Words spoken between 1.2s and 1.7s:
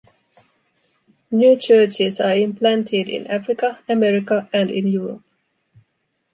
New